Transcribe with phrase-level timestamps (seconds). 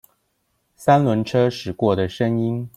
[0.75, 2.67] 三輪車駛過的聲音